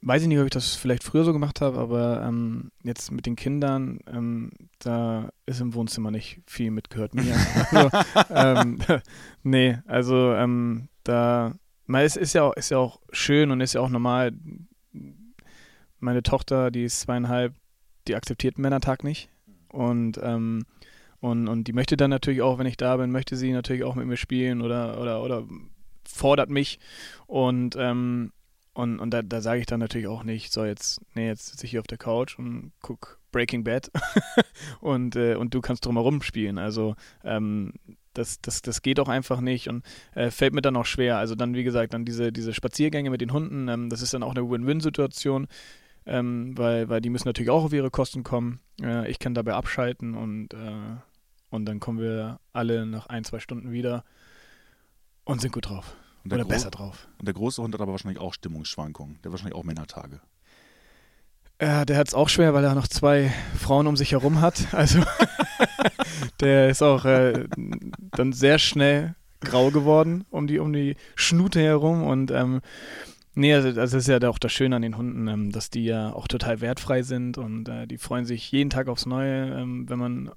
[0.00, 3.26] weiß ich nicht, ob ich das vielleicht früher so gemacht habe, aber ähm, jetzt mit
[3.26, 7.36] den Kindern, ähm, da ist im Wohnzimmer nicht viel mitgehört mir.
[7.70, 7.90] also,
[8.30, 8.78] ähm,
[9.42, 11.54] nee, also ähm, da,
[11.92, 14.32] es ist ja, auch, ist ja auch schön und ist ja auch normal.
[16.00, 17.54] Meine Tochter, die ist zweieinhalb,
[18.08, 19.28] die akzeptiert Männertag nicht.
[19.72, 20.64] Und, ähm,
[21.20, 23.94] und, und die möchte dann natürlich auch, wenn ich da bin, möchte sie natürlich auch
[23.94, 25.44] mit mir spielen oder, oder, oder
[26.04, 26.78] fordert mich.
[27.26, 28.32] Und, ähm,
[28.74, 31.66] und, und da, da sage ich dann natürlich auch nicht, so jetzt, nee, jetzt sitze
[31.66, 33.90] ich hier auf der Couch und guck Breaking Bad
[34.80, 36.58] und, äh, und du kannst drumherum spielen.
[36.58, 37.72] Also ähm,
[38.14, 41.16] das, das, das geht auch einfach nicht und äh, fällt mir dann auch schwer.
[41.16, 44.22] Also dann, wie gesagt, dann diese, diese Spaziergänge mit den Hunden, ähm, das ist dann
[44.22, 45.48] auch eine Win-Win-Situation
[46.06, 48.60] ähm, weil, weil die müssen natürlich auch auf ihre Kosten kommen.
[48.80, 50.96] Äh, ich kann dabei abschalten und, äh,
[51.50, 54.04] und dann kommen wir alle nach ein, zwei Stunden wieder
[55.24, 55.96] und sind gut drauf.
[56.24, 57.08] Oder besser drauf.
[57.18, 59.18] Und der große Hund hat aber wahrscheinlich auch Stimmungsschwankungen.
[59.22, 60.20] Der hat wahrscheinlich auch Männertage.
[61.60, 64.66] Ja, der hat es auch schwer, weil er noch zwei Frauen um sich herum hat.
[64.72, 65.00] Also
[66.40, 67.46] der ist auch äh,
[68.12, 72.60] dann sehr schnell grau geworden um die, um die Schnute herum und ähm,
[73.34, 76.12] Nee, also das ist ja auch das Schöne an den Hunden, ähm, dass die ja
[76.12, 79.98] auch total wertfrei sind und äh, die freuen sich jeden Tag aufs Neue, ähm, wenn
[79.98, 80.30] man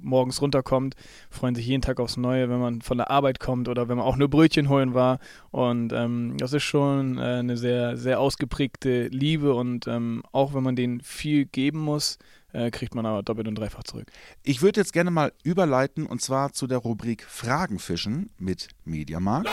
[0.00, 0.94] morgens runterkommt,
[1.30, 4.06] freuen sich jeden Tag aufs Neue, wenn man von der Arbeit kommt oder wenn man
[4.06, 5.18] auch nur Brötchen holen war.
[5.50, 10.62] Und ähm, das ist schon äh, eine sehr, sehr ausgeprägte Liebe und ähm, auch wenn
[10.62, 12.18] man denen viel geben muss,
[12.52, 14.10] äh, kriegt man aber doppelt und dreifach zurück.
[14.42, 19.48] Ich würde jetzt gerne mal überleiten und zwar zu der Rubrik Fragenfischen mit Mediamarkt.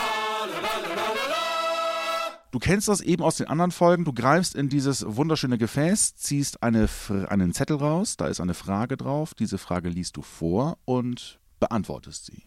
[2.56, 4.06] Du kennst das eben aus den anderen Folgen.
[4.06, 6.88] Du greifst in dieses wunderschöne Gefäß, ziehst eine,
[7.28, 9.34] einen Zettel raus, da ist eine Frage drauf.
[9.34, 12.44] Diese Frage liest du vor und beantwortest sie.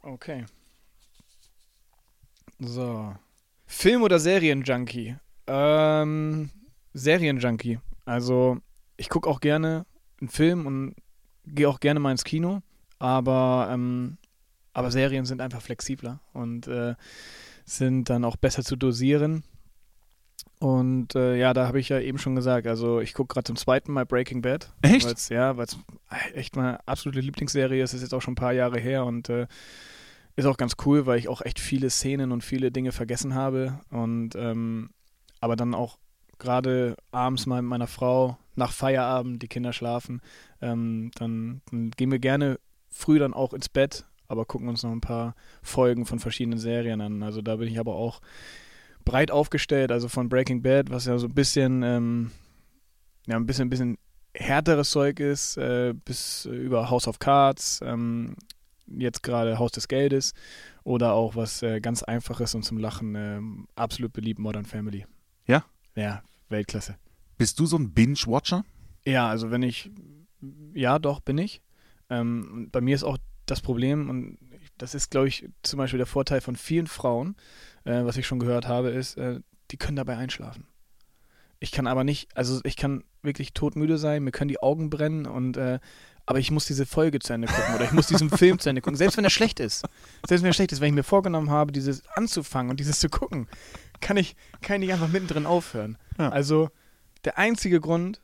[0.00, 0.46] Okay.
[2.58, 3.14] So.
[3.66, 5.16] Film- oder Serienjunkie?
[5.46, 6.48] Ähm,
[6.94, 7.80] Serienjunkie.
[8.06, 8.62] Also,
[8.96, 9.84] ich gucke auch gerne
[10.22, 10.94] einen Film und
[11.44, 12.62] gehe auch gerne mal ins Kino,
[12.98, 14.16] aber, ähm,
[14.72, 16.94] aber Serien sind einfach flexibler und äh,
[17.70, 19.44] sind dann auch besser zu dosieren.
[20.58, 23.56] Und äh, ja, da habe ich ja eben schon gesagt, also ich gucke gerade zum
[23.56, 24.72] zweiten Mal Breaking Bad.
[24.82, 25.06] Echt?
[25.06, 25.78] Weil's, ja, weil es
[26.34, 27.94] echt meine absolute Lieblingsserie ist.
[27.94, 29.46] ist jetzt auch schon ein paar Jahre her und äh,
[30.36, 33.80] ist auch ganz cool, weil ich auch echt viele Szenen und viele Dinge vergessen habe.
[33.90, 34.90] Und ähm,
[35.40, 35.98] aber dann auch
[36.38, 40.20] gerade abends mal mit meiner Frau nach Feierabend, die Kinder schlafen,
[40.60, 42.58] ähm, dann, dann gehen wir gerne
[42.90, 47.00] früh dann auch ins Bett aber gucken uns noch ein paar Folgen von verschiedenen Serien
[47.00, 47.24] an.
[47.24, 48.20] Also da bin ich aber auch
[49.04, 52.30] breit aufgestellt, also von Breaking Bad, was ja so ein bisschen, ähm,
[53.26, 53.98] ja, ein bisschen, ein bisschen
[54.32, 58.36] härteres Zeug ist, äh, bis über House of Cards, ähm,
[58.86, 60.32] jetzt gerade Haus des Geldes
[60.84, 63.40] oder auch was äh, ganz Einfaches und zum Lachen äh,
[63.74, 65.06] absolut beliebt Modern Family.
[65.48, 65.64] Ja?
[65.96, 66.96] Ja, Weltklasse.
[67.36, 68.64] Bist du so ein Binge-Watcher?
[69.04, 69.90] Ja, also wenn ich,
[70.72, 71.62] ja doch, bin ich.
[72.10, 73.18] Ähm, bei mir ist auch
[73.50, 74.38] das Problem, und
[74.78, 77.36] das ist, glaube ich, zum Beispiel der Vorteil von vielen Frauen,
[77.84, 80.66] äh, was ich schon gehört habe, ist, äh, die können dabei einschlafen.
[81.58, 85.26] Ich kann aber nicht, also ich kann wirklich todmüde sein, mir können die Augen brennen
[85.26, 85.78] und äh,
[86.24, 88.80] aber ich muss diese Folge zu Ende gucken oder ich muss diesen Film zu Ende
[88.80, 89.84] gucken, selbst wenn er schlecht ist.
[90.26, 93.08] Selbst wenn er schlecht ist, wenn ich mir vorgenommen habe, dieses anzufangen und dieses zu
[93.08, 93.48] gucken,
[94.00, 95.98] kann ich, kann ich nicht einfach mittendrin aufhören.
[96.18, 96.28] Ja.
[96.30, 96.70] Also
[97.24, 98.20] der einzige Grund,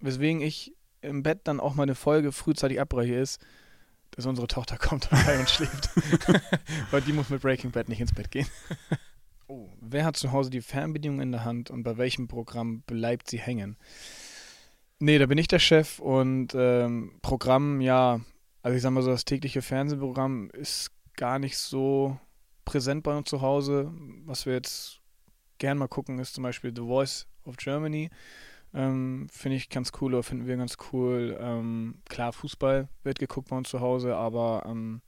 [0.00, 3.40] weswegen ich im Bett dann auch mal eine Folge frühzeitig abbreche, ist,
[4.12, 5.90] dass unsere Tochter kommt und bei uns schläft.
[6.90, 8.46] Weil die muss mit Breaking Bad nicht ins Bett gehen.
[9.48, 13.28] oh, wer hat zu Hause die Fernbedienung in der Hand und bei welchem Programm bleibt
[13.28, 13.76] sie hängen?
[14.98, 18.20] Nee, da bin ich der Chef und ähm, Programm, ja,
[18.62, 22.18] also ich sag mal so, das tägliche Fernsehprogramm ist gar nicht so
[22.64, 23.92] präsent bei uns zu Hause.
[24.24, 25.00] Was wir jetzt
[25.58, 28.10] gern mal gucken, ist zum Beispiel The Voice of Germany.
[28.74, 31.36] Ähm, Finde ich ganz cool oder finden wir ganz cool.
[31.40, 35.02] Ähm, klar, Fußball wird geguckt bei uns zu Hause, aber ähm,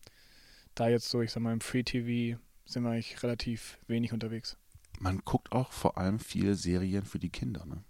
[0.74, 4.56] da jetzt so, ich sag mal, im Free TV sind wir eigentlich relativ wenig unterwegs.
[5.00, 7.82] Man guckt auch vor allem viele Serien für die Kinder, ne?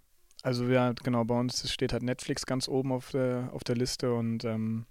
[0.43, 4.13] Also ja, genau, bei uns steht halt Netflix ganz oben auf der, auf der Liste
[4.13, 4.85] und ähm,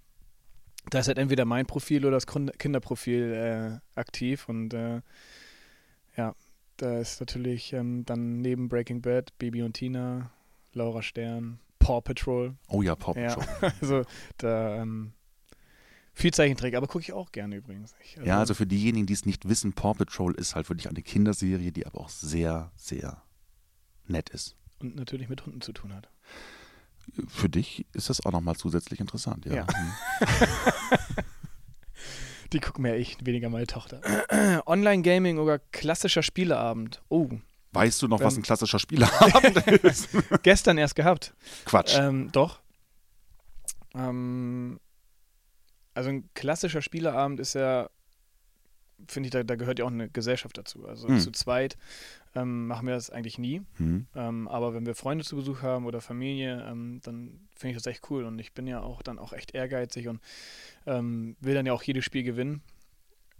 [0.89, 5.01] da ist halt entweder mein Profil oder das Kinderprofil äh, aktiv und äh,
[6.17, 6.35] ja,
[6.77, 10.31] da ist natürlich ähm, dann neben Breaking Bad, Baby und Tina,
[10.75, 12.55] Laura Stern, Paw Patrol.
[12.67, 13.45] Oh ja, Paw Patrol.
[13.61, 14.03] Ja, also
[14.37, 15.13] da ähm,
[16.13, 17.95] viel Zeichentrick, aber gucke ich auch gerne übrigens.
[18.03, 20.89] Ich, also ja, also für diejenigen, die es nicht wissen, Paw Patrol ist halt wirklich
[20.89, 23.23] eine Kinderserie, die aber auch sehr, sehr
[24.07, 24.55] nett ist.
[24.79, 26.09] Und natürlich mit Hunden zu tun hat.
[27.27, 29.55] Für dich ist das auch nochmal zusätzlich interessant, ja.
[29.55, 29.67] ja.
[29.67, 29.93] Mhm.
[32.53, 34.01] die gucken mehr ich, weniger meine Tochter.
[34.65, 37.01] Online-Gaming oder klassischer Spieleabend.
[37.09, 37.29] Oh,
[37.75, 40.09] Weißt du noch, Wenn- was ein klassischer Spieleabend ist?
[40.43, 41.33] Gestern erst gehabt.
[41.65, 41.97] Quatsch.
[41.97, 42.59] Ähm, doch.
[43.93, 44.79] Ähm,
[45.93, 47.89] also ein klassischer Spieleabend ist ja,
[49.07, 50.87] finde ich, da, da gehört ja auch eine Gesellschaft dazu.
[50.87, 51.19] Also Hm.
[51.19, 51.77] zu zweit
[52.35, 53.61] ähm, machen wir das eigentlich nie.
[53.77, 54.07] Hm.
[54.15, 57.87] Ähm, aber wenn wir Freunde zu Besuch haben oder Familie, ähm, dann finde ich das
[57.87, 58.25] echt cool.
[58.25, 60.19] Und ich bin ja auch dann auch echt ehrgeizig und
[60.85, 62.61] ähm, will dann ja auch jedes Spiel gewinnen.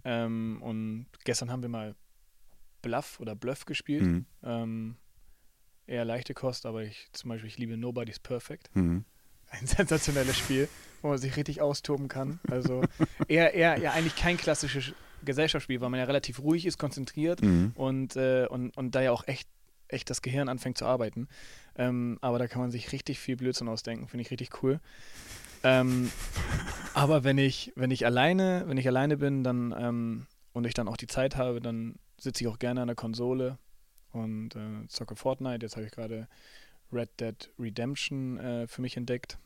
[0.04, 1.94] Ähm, und gestern haben wir mal
[2.82, 4.02] Bluff oder Bluff gespielt.
[4.02, 4.26] Hm.
[4.42, 4.96] Ähm,
[5.86, 8.70] eher leichte Kost, aber ich zum Beispiel, ich liebe Nobody's Perfect.
[8.74, 9.04] Hm.
[9.48, 10.68] Ein sensationelles Spiel,
[11.02, 12.40] wo man sich richtig austoben kann.
[12.50, 12.82] Also
[13.28, 14.92] eher, eher ja eigentlich kein klassisches
[15.24, 17.72] Gesellschaftsspiel, weil man ja relativ ruhig ist, konzentriert Hm.
[17.74, 19.48] und, äh, und, und da ja auch echt,
[19.88, 21.28] echt das Gehirn anfängt zu arbeiten.
[21.76, 24.80] Ähm, aber da kann man sich richtig viel Blödsinn ausdenken, finde ich richtig cool.
[25.62, 26.10] Ähm,
[26.94, 30.88] aber wenn ich, wenn ich alleine, wenn ich alleine bin, dann ähm, und ich dann
[30.88, 33.58] auch die Zeit habe, dann sitze ich auch gerne an der Konsole
[34.12, 35.64] und äh, zocke Fortnite.
[35.64, 36.28] Jetzt habe ich gerade
[36.92, 39.38] Red Dead Redemption äh, für mich entdeckt.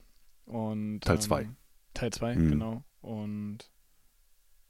[0.47, 1.43] Und, Teil zwei.
[1.43, 1.57] Ähm,
[1.95, 2.49] Teil 2, Mhm.
[2.51, 2.85] genau.
[3.01, 3.71] Und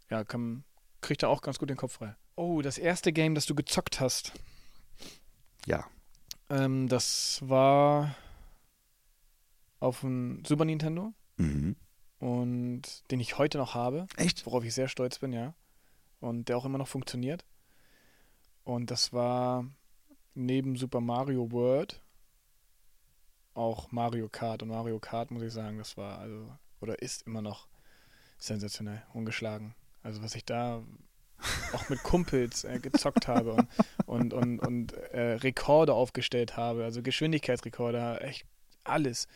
[0.09, 0.65] ja, kann,
[1.01, 2.17] kriegt da auch ganz gut den Kopf frei.
[2.37, 4.33] Oh, das erste Game, das du gezockt hast.
[5.67, 5.87] Ja.
[6.49, 8.15] Ähm, das war
[9.79, 11.77] auf dem Super Nintendo Mhm.
[12.19, 14.47] und den ich heute noch habe, Echt?
[14.47, 15.55] worauf ich sehr stolz bin, ja.
[16.21, 17.45] Und der auch immer noch funktioniert.
[18.65, 19.65] Und das war
[20.35, 22.01] neben Super Mario World
[23.55, 24.63] auch Mario Kart.
[24.63, 26.49] Und Mario Kart, muss ich sagen, das war also,
[26.81, 27.69] oder ist immer noch
[28.39, 29.75] sensationell, ungeschlagen.
[30.03, 30.83] Also was ich da
[31.73, 33.67] auch mit Kumpels äh, gezockt habe
[34.07, 38.47] und, und, und, und äh, Rekorde aufgestellt habe, also Geschwindigkeitsrekorde, echt
[38.85, 39.27] alles.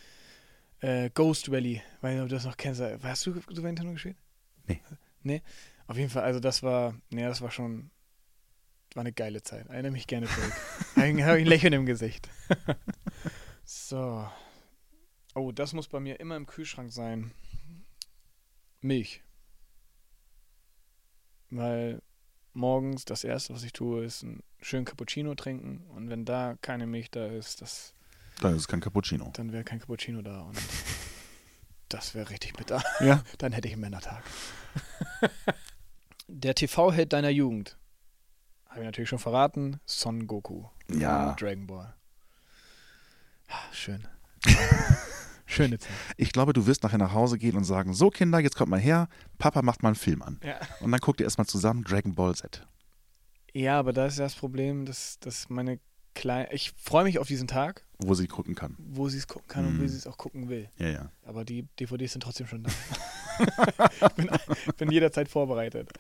[0.81, 2.81] Äh, Ghost Rally, weil du das noch kennst.
[2.81, 4.17] Hast du Super Nintendo gespielt?
[4.67, 4.81] Nee.
[5.23, 5.43] Nee?
[5.87, 7.91] Auf jeden Fall, also das war, nee, das war schon,
[8.95, 9.67] war eine geile Zeit.
[9.67, 10.53] Erinnere mich gerne zurück.
[10.97, 12.29] Habe ich ein Lächeln im Gesicht.
[13.65, 14.29] so.
[15.35, 17.33] Oh, das muss bei mir immer im Kühlschrank sein.
[18.81, 19.23] Milch.
[21.51, 22.03] Weil
[22.53, 25.85] morgens das erste, was ich tue, ist einen schönen Cappuccino trinken.
[25.89, 27.95] Und wenn da keine Milch da ist, das,
[28.41, 29.31] Dann ist es kein Cappuccino.
[29.35, 30.43] dann wäre kein Cappuccino da.
[30.43, 30.59] Und
[31.89, 32.83] das wäre richtig bitter.
[33.01, 33.23] Ja.
[33.39, 34.25] Dann hätte ich einen Männertag.
[36.29, 37.77] Der TV-Held deiner Jugend.
[38.75, 39.79] Habe ich natürlich schon verraten.
[39.87, 40.65] Son Goku.
[40.91, 41.35] Ja.
[41.35, 41.95] Dragon Ball.
[43.71, 44.09] Schön.
[45.47, 45.93] Schöne Zeit.
[46.17, 48.81] Ich glaube, du wirst nachher nach Hause gehen und sagen: So, Kinder, jetzt kommt mal
[48.81, 49.07] her.
[49.39, 50.41] Papa macht mal einen Film an.
[50.43, 50.59] Ja.
[50.81, 52.67] Und dann guckt ihr erstmal zusammen Dragon Ball Z.
[53.53, 55.79] ja, aber da ist das Problem, dass, dass meine
[56.15, 56.53] kleine.
[56.53, 58.77] Ich freue mich auf diesen Tag, Wo sie gucken kann.
[58.79, 59.83] wo sie es gucken kann und Mhm.
[59.83, 60.69] wie sie es auch gucken will.
[60.79, 61.11] Ja, ja.
[61.25, 62.71] Aber die DVDs sind trotzdem schon da.
[63.41, 64.31] ich bin,
[64.77, 65.91] bin jederzeit vorbereitet.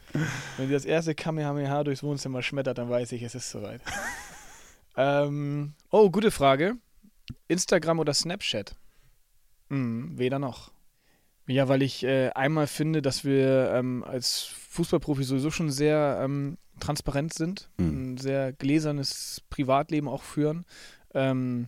[0.56, 3.80] Wenn sie das erste Kamehameha durchs Wohnzimmer schmettert, dann weiß ich, es ist soweit.
[4.96, 6.76] ähm, oh, gute Frage.
[7.48, 8.76] Instagram oder Snapchat?
[9.70, 10.70] Hm, weder noch.
[11.46, 16.56] Ja, weil ich äh, einmal finde, dass wir ähm, als Fußballprofi sowieso schon sehr ähm,
[16.80, 18.12] transparent sind, Mhm.
[18.12, 20.64] ein sehr gläsernes Privatleben auch führen.
[21.12, 21.66] Ähm,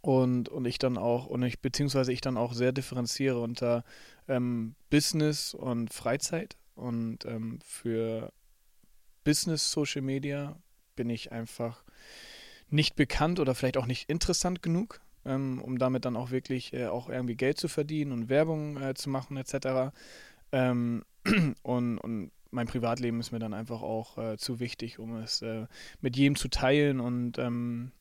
[0.00, 3.84] und, und ich dann auch, und ich, beziehungsweise ich dann auch sehr differenziere unter
[4.26, 6.56] ähm, Business und Freizeit.
[6.74, 8.32] Und ähm, für
[9.22, 10.56] Business Social Media
[10.96, 11.84] bin ich einfach
[12.68, 16.86] nicht bekannt oder vielleicht auch nicht interessant genug, ähm, um damit dann auch wirklich äh,
[16.86, 19.92] auch irgendwie Geld zu verdienen und Werbung äh, zu machen etc.
[20.52, 21.04] Ähm,
[21.62, 25.66] und, und mein Privatleben ist mir dann einfach auch äh, zu wichtig, um es äh,
[26.00, 27.92] mit jedem zu teilen und ähm,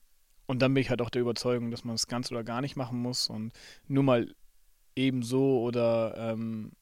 [0.48, 2.76] und dann bin ich halt auch der Überzeugung, dass man es ganz oder gar nicht
[2.76, 3.54] machen muss und
[3.88, 4.36] nur mal
[4.98, 6.74] ebenso oder ähm,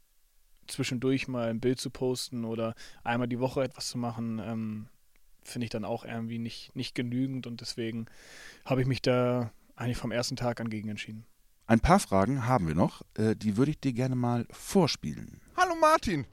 [0.65, 2.73] zwischendurch mal ein Bild zu posten oder
[3.04, 4.88] einmal die Woche etwas zu machen, ähm,
[5.43, 8.08] finde ich dann auch irgendwie nicht, nicht genügend und deswegen
[8.65, 11.25] habe ich mich da eigentlich vom ersten Tag an gegen entschieden.
[11.65, 13.01] Ein paar Fragen haben wir noch.
[13.15, 15.39] Äh, die würde ich dir gerne mal vorspielen.
[15.55, 16.25] Hallo Martin.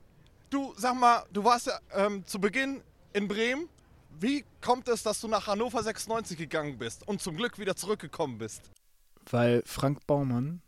[0.51, 2.83] Du, sag mal, du warst ja ähm, zu Beginn
[3.13, 3.69] in Bremen.
[4.19, 8.39] Wie kommt es, dass du nach Hannover 96 gegangen bist und zum Glück wieder zurückgekommen
[8.39, 8.71] bist?
[9.29, 10.63] Weil Frank Baumann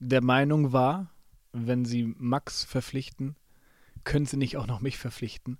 [0.00, 1.10] der Meinung war,
[1.52, 3.36] wenn sie Max verpflichten,
[4.04, 5.58] können sie nicht auch noch mich verpflichten.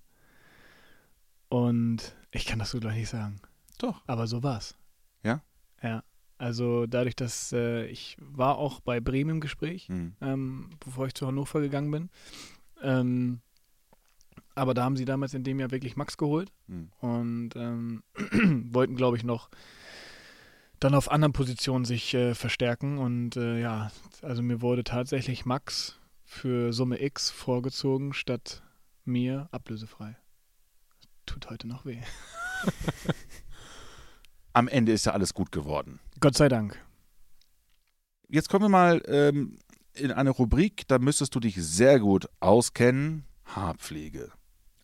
[1.48, 3.40] Und ich kann das so gleich nicht sagen.
[3.78, 4.02] Doch.
[4.06, 4.76] Aber so war's.
[5.22, 5.42] Ja?
[5.82, 6.02] Ja.
[6.38, 10.14] Also dadurch, dass äh, ich war auch bei Bremen im Gespräch, Hm.
[10.20, 12.10] ähm, bevor ich zu Hannover gegangen bin.
[12.82, 13.40] Ähm,
[14.54, 16.90] aber da haben sie damals in dem Jahr wirklich Max geholt Hm.
[17.00, 18.02] und ähm,
[18.72, 19.50] wollten, glaube ich, noch
[20.80, 22.98] dann auf anderen Positionen sich äh, verstärken.
[22.98, 23.90] Und äh, ja,
[24.22, 28.62] also mir wurde tatsächlich Max für Summe X vorgezogen, statt
[29.04, 30.16] mir ablösefrei.
[31.26, 31.98] Tut heute noch weh.
[34.52, 36.00] Am Ende ist ja alles gut geworden.
[36.20, 36.78] Gott sei Dank.
[38.28, 39.58] Jetzt kommen wir mal ähm,
[39.94, 43.24] in eine Rubrik, da müsstest du dich sehr gut auskennen.
[43.44, 44.30] Haarpflege.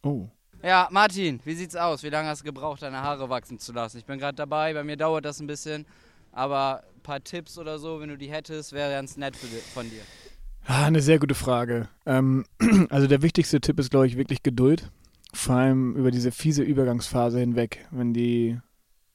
[0.03, 0.29] Oh.
[0.63, 2.03] Ja, Martin, wie sieht's aus?
[2.03, 3.99] Wie lange hast du gebraucht, deine Haare wachsen zu lassen?
[3.99, 5.87] Ich bin gerade dabei, bei mir dauert das ein bisschen,
[6.33, 9.89] aber ein paar Tipps oder so, wenn du die hättest, wäre ganz nett für, von
[9.91, 10.01] dir.
[10.67, 11.89] Ah, eine sehr gute Frage.
[12.07, 12.47] Ähm,
[12.89, 14.91] also der wichtigste Tipp ist, glaube ich, wirklich Geduld.
[15.35, 18.59] Vor allem über diese fiese Übergangsphase hinweg, wenn die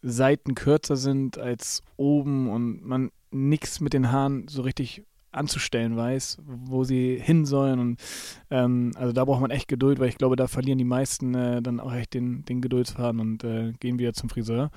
[0.01, 6.39] Seiten kürzer sind als oben und man nichts mit den Haaren so richtig anzustellen weiß,
[6.45, 7.79] wo sie hin sollen.
[7.79, 8.01] Und
[8.49, 11.61] ähm, also da braucht man echt Geduld, weil ich glaube, da verlieren die meisten äh,
[11.61, 14.71] dann auch echt den, den Geduldsfaden und äh, gehen wieder zum Friseur.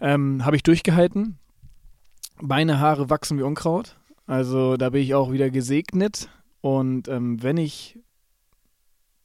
[0.00, 1.38] Ähm, Habe ich durchgehalten.
[2.40, 3.96] Meine Haare wachsen wie Unkraut.
[4.26, 6.28] Also da bin ich auch wieder gesegnet.
[6.60, 7.98] Und ähm, wenn ich,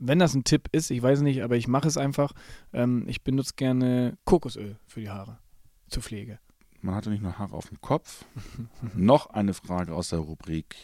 [0.05, 2.33] wenn das ein Tipp ist, ich weiß nicht, aber ich mache es einfach,
[2.73, 5.39] ähm, ich benutze gerne Kokosöl für die Haare
[5.87, 6.39] zur Pflege.
[6.81, 8.25] Man hatte nicht nur Haare auf dem Kopf.
[8.93, 10.75] noch eine Frage aus der Rubrik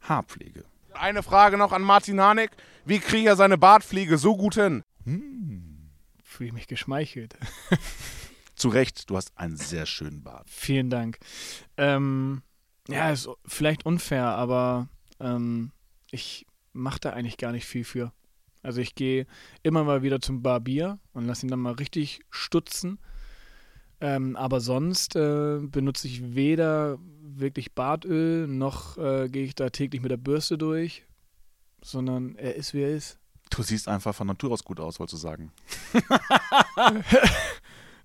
[0.00, 0.64] Haarpflege.
[0.94, 2.50] Eine Frage noch an Martin Harnik.
[2.84, 4.82] Wie kriegt er seine Bartpflege so gut hin?
[6.22, 7.36] Fühle ich mich geschmeichelt.
[8.54, 10.48] Zu Recht, du hast einen sehr schönen Bart.
[10.48, 11.18] Vielen Dank.
[11.76, 12.42] Ähm,
[12.88, 14.88] ja, ist vielleicht unfair, aber
[15.20, 15.72] ähm,
[16.10, 18.12] ich mache da eigentlich gar nicht viel für.
[18.62, 19.26] Also ich gehe
[19.62, 22.98] immer mal wieder zum Barbier und lasse ihn dann mal richtig stutzen.
[24.00, 30.02] Ähm, aber sonst äh, benutze ich weder wirklich Bartöl, noch äh, gehe ich da täglich
[30.02, 31.04] mit der Bürste durch,
[31.82, 33.18] sondern er ist, wie er ist.
[33.50, 35.52] Du siehst einfach von Natur aus gut aus, wolltest du sagen.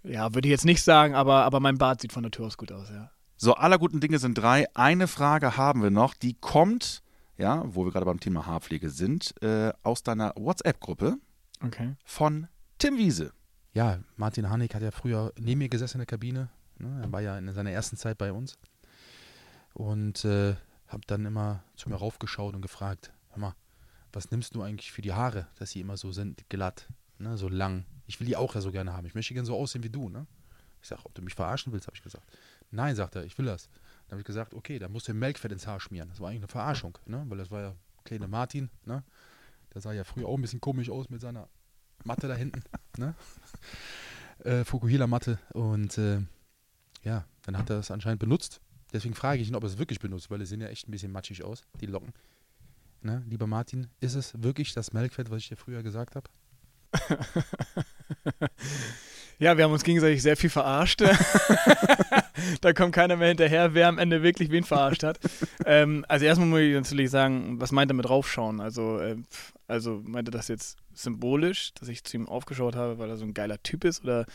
[0.07, 2.71] Ja, würde ich jetzt nicht sagen, aber, aber mein Bart sieht von Natur aus gut
[2.71, 3.11] aus, ja.
[3.35, 4.65] So, aller guten Dinge sind drei.
[4.73, 7.03] Eine Frage haben wir noch, die kommt,
[7.37, 11.17] ja, wo wir gerade beim Thema Haarpflege sind, äh, aus deiner WhatsApp-Gruppe
[11.63, 11.95] Okay.
[12.05, 12.47] von
[12.77, 13.31] Tim Wiese.
[13.73, 16.49] Ja, Martin Harnik hat ja früher neben mir gesessen in der Kabine.
[16.79, 17.01] Ne?
[17.03, 18.57] Er war ja in seiner ersten Zeit bei uns.
[19.73, 20.55] Und äh,
[20.87, 23.55] habe dann immer zu mir raufgeschaut und gefragt, hör mal,
[24.13, 26.87] was nimmst du eigentlich für die Haare, dass sie immer so sind, glatt,
[27.19, 27.37] ne?
[27.37, 27.85] so lang.
[28.07, 29.05] Ich will die auch ja so gerne haben.
[29.05, 30.09] Ich möchte gerne so aussehen wie du.
[30.09, 30.25] Ne?
[30.81, 32.25] Ich sage, ob du mich verarschen willst, habe ich gesagt.
[32.71, 33.69] Nein, sagt er, ich will das.
[34.07, 36.09] Dann habe ich gesagt, okay, dann musst du Melkfett ins Haar schmieren.
[36.09, 37.25] Das war eigentlich eine Verarschung, ne?
[37.27, 38.69] weil das war ja kleine Martin.
[38.85, 39.03] Ne?
[39.73, 41.49] Der sah ja früher auch ein bisschen komisch aus mit seiner
[42.05, 42.63] Matte da hinten.
[42.97, 43.15] ne?
[44.43, 45.39] äh, Fukuhila-Matte.
[45.53, 46.21] Und äh,
[47.03, 48.61] ja, dann hat er das anscheinend benutzt.
[48.93, 50.91] Deswegen frage ich ihn, ob er es wirklich benutzt, weil die sehen ja echt ein
[50.91, 52.13] bisschen matschig aus, die Locken.
[53.01, 53.23] Ne?
[53.27, 56.29] Lieber Martin, ist es wirklich das Melkfett, was ich dir früher gesagt habe?
[59.39, 61.03] Ja, wir haben uns gegenseitig sehr viel verarscht.
[62.61, 65.19] da kommt keiner mehr hinterher, wer am Ende wirklich wen verarscht hat.
[65.63, 68.59] ähm, also erstmal muss ich natürlich sagen, was meint er mit raufschauen?
[68.59, 69.15] Also, äh,
[69.67, 73.25] also meint er das jetzt symbolisch, dass ich zu ihm aufgeschaut habe, weil er so
[73.25, 74.03] ein geiler Typ ist?
[74.03, 74.25] Oder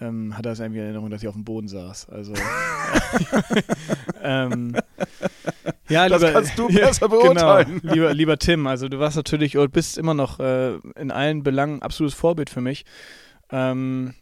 [0.00, 2.08] ähm, hat er es irgendwie in Erinnerung, dass ich auf dem Boden saß?
[2.08, 2.34] Also
[4.22, 4.76] ähm,
[5.88, 7.80] ja, Das lieber, kannst du ja, besser beurteilen.
[7.80, 11.42] Genau, lieber, lieber Tim, also du warst natürlich und bist immer noch äh, in allen
[11.42, 12.84] Belangen absolutes Vorbild für mich.
[13.50, 14.14] Ähm,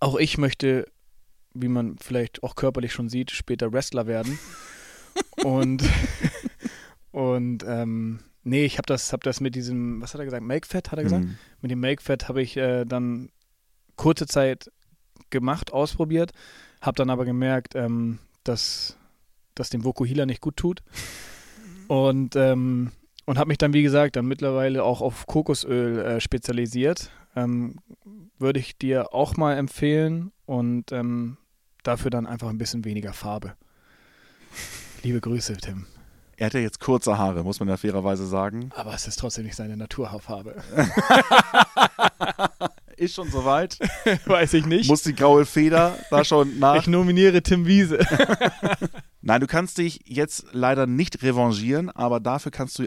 [0.00, 0.86] auch ich möchte,
[1.54, 4.38] wie man vielleicht auch körperlich schon sieht, später Wrestler werden.
[5.44, 5.82] und
[7.12, 10.90] und ähm, nee, ich habe das, hab das mit diesem, was hat er gesagt, Make-Fett,
[10.90, 11.24] hat er gesagt?
[11.24, 11.36] Mhm.
[11.60, 13.30] Mit dem Make-Fett habe ich äh, dann
[13.96, 14.70] kurze Zeit
[15.30, 16.32] gemacht, ausprobiert,
[16.80, 18.96] habe dann aber gemerkt, ähm, dass
[19.54, 20.82] das dem Vokuhila nicht gut tut.
[21.88, 22.92] Und, ähm,
[23.26, 27.10] und habe mich dann, wie gesagt, dann mittlerweile auch auf Kokosöl äh, spezialisiert.
[27.36, 27.76] Ähm,
[28.38, 31.36] Würde ich dir auch mal empfehlen und ähm,
[31.82, 33.54] dafür dann einfach ein bisschen weniger Farbe.
[35.02, 35.86] Liebe Grüße, Tim.
[36.36, 38.70] Er hat ja jetzt kurze Haare, muss man ja fairerweise sagen.
[38.74, 40.56] Aber es ist trotzdem nicht seine Naturhaarfarbe.
[43.02, 43.80] Ist schon soweit.
[44.26, 44.88] Weiß ich nicht.
[44.88, 46.76] Muss die graue Feder da schon nach.
[46.76, 47.98] ich nominiere Tim Wiese.
[49.22, 52.84] Nein, du kannst dich jetzt leider nicht revanchieren, aber dafür kannst du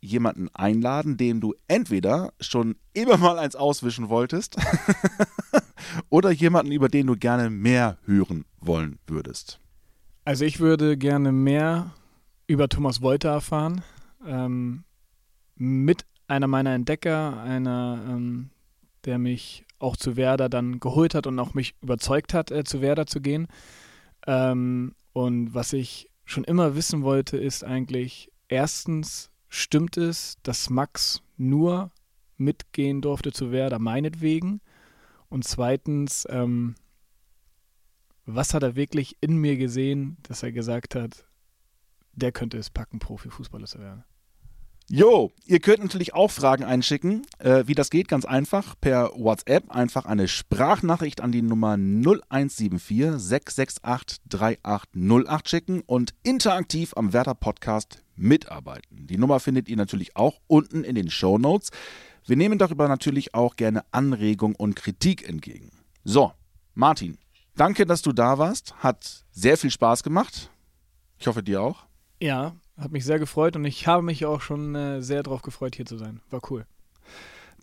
[0.00, 4.54] jemanden einladen, dem du entweder schon immer mal eins auswischen wolltest
[6.10, 9.58] oder jemanden, über den du gerne mehr hören wollen würdest.
[10.24, 11.90] Also ich würde gerne mehr
[12.46, 13.82] über Thomas Wolter erfahren.
[14.24, 14.84] Ähm,
[15.56, 18.50] mit einer meiner Entdecker, einer, ähm,
[19.06, 22.80] der mich auch zu Werder dann geholt hat und auch mich überzeugt hat, äh, zu
[22.80, 23.46] Werder zu gehen.
[24.26, 31.22] Ähm, und was ich schon immer wissen wollte, ist eigentlich, erstens, stimmt es, dass Max
[31.36, 31.92] nur
[32.36, 34.60] mitgehen durfte zu Werder, meinetwegen?
[35.28, 36.74] Und zweitens, ähm,
[38.24, 41.24] was hat er wirklich in mir gesehen, dass er gesagt hat,
[42.12, 44.04] der könnte es packen, Profifußballer zu werden?
[44.88, 47.26] Jo, ihr könnt natürlich auch Fragen einschicken.
[47.40, 48.76] Äh, wie das geht, ganz einfach.
[48.80, 57.12] Per WhatsApp einfach eine Sprachnachricht an die Nummer 0174 668 3808 schicken und interaktiv am
[57.12, 59.08] Werder Podcast mitarbeiten.
[59.08, 61.70] Die Nummer findet ihr natürlich auch unten in den Show Notes.
[62.24, 65.72] Wir nehmen darüber natürlich auch gerne Anregung und Kritik entgegen.
[66.04, 66.30] So,
[66.74, 67.18] Martin,
[67.56, 68.76] danke, dass du da warst.
[68.76, 70.48] Hat sehr viel Spaß gemacht.
[71.18, 71.86] Ich hoffe, dir auch.
[72.20, 75.76] Ja, hat mich sehr gefreut und ich habe mich auch schon äh, sehr darauf gefreut,
[75.76, 76.20] hier zu sein.
[76.30, 76.66] War cool.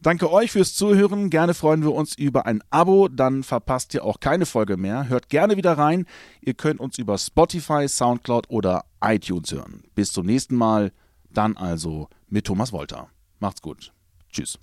[0.02, 1.30] Danke euch fürs Zuhören.
[1.30, 5.08] Gerne freuen wir uns über ein Abo, dann verpasst ihr auch keine Folge mehr.
[5.08, 6.06] Hört gerne wieder rein.
[6.42, 9.84] Ihr könnt uns über Spotify, Soundcloud oder iTunes hören.
[9.96, 10.92] Bis zum nächsten Mal.
[11.30, 13.08] Dann also mit Thomas Wolter.
[13.40, 13.94] Macht's gut.
[14.30, 14.60] Tschüss.